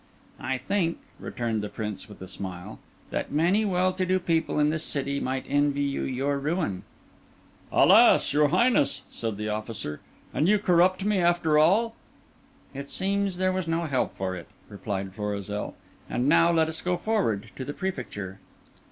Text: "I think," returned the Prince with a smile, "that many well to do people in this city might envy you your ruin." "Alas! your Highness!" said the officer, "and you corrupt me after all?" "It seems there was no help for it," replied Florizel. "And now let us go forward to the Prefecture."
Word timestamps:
"I 0.39 0.57
think," 0.57 0.97
returned 1.19 1.61
the 1.61 1.69
Prince 1.69 2.09
with 2.09 2.23
a 2.23 2.27
smile, 2.27 2.79
"that 3.11 3.31
many 3.31 3.65
well 3.65 3.93
to 3.93 4.03
do 4.03 4.17
people 4.17 4.57
in 4.59 4.71
this 4.71 4.83
city 4.83 5.19
might 5.19 5.45
envy 5.47 5.83
you 5.83 6.01
your 6.01 6.39
ruin." 6.39 6.81
"Alas! 7.71 8.33
your 8.33 8.47
Highness!" 8.47 9.03
said 9.11 9.37
the 9.37 9.49
officer, 9.49 9.99
"and 10.33 10.49
you 10.49 10.57
corrupt 10.57 11.05
me 11.05 11.19
after 11.19 11.59
all?" 11.59 11.93
"It 12.73 12.89
seems 12.89 13.37
there 13.37 13.51
was 13.53 13.67
no 13.67 13.83
help 13.85 14.17
for 14.17 14.35
it," 14.35 14.47
replied 14.69 15.13
Florizel. 15.13 15.75
"And 16.09 16.27
now 16.27 16.51
let 16.51 16.67
us 16.67 16.81
go 16.81 16.97
forward 16.97 17.51
to 17.55 17.63
the 17.63 17.71
Prefecture." 17.73 18.39